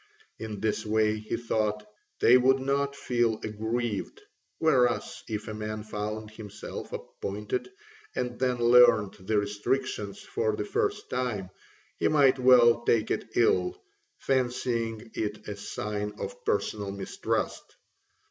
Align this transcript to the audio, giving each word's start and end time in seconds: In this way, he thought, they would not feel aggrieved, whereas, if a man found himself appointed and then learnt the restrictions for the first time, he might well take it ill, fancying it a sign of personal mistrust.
In 0.39 0.59
this 0.61 0.83
way, 0.83 1.19
he 1.19 1.37
thought, 1.37 1.85
they 2.21 2.35
would 2.35 2.59
not 2.59 2.95
feel 2.95 3.39
aggrieved, 3.43 4.19
whereas, 4.57 5.21
if 5.29 5.47
a 5.47 5.53
man 5.53 5.83
found 5.83 6.31
himself 6.31 6.91
appointed 6.91 7.69
and 8.15 8.39
then 8.39 8.57
learnt 8.57 9.27
the 9.27 9.37
restrictions 9.37 10.19
for 10.19 10.55
the 10.55 10.65
first 10.65 11.07
time, 11.11 11.51
he 11.97 12.07
might 12.07 12.39
well 12.39 12.83
take 12.83 13.11
it 13.11 13.29
ill, 13.35 13.79
fancying 14.17 15.11
it 15.13 15.47
a 15.47 15.55
sign 15.55 16.13
of 16.17 16.43
personal 16.45 16.89
mistrust. 16.91 17.75